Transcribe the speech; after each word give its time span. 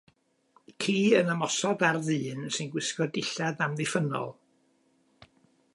Ci 0.83 0.95
yn 1.17 1.29
ymosod 1.33 1.83
ar 1.89 1.99
ddyn 2.07 2.41
sy'n 2.57 2.73
gwisgo 2.77 3.07
dillad 3.19 3.61
amddiffynnol. 3.67 4.33